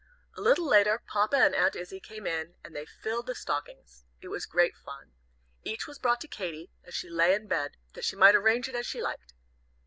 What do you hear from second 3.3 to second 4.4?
stockings. It